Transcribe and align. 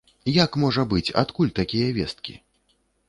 Як 0.43 0.51
можа 0.63 0.85
быць, 0.95 1.13
адкуль 1.23 1.53
такія 1.59 1.93
весткі? 1.99 2.33